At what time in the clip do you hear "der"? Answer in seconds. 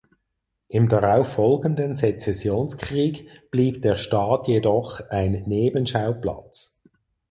3.83-3.97